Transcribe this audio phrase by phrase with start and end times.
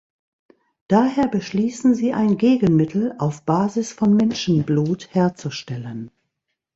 [0.87, 6.09] Daher beschließen sie ein Gegenmittel auf Basis von Menschenblut herzustellen.